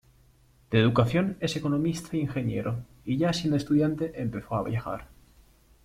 [0.71, 5.09] De educación es economista e ingeniero y ya siendo estudiante empezó a viajar.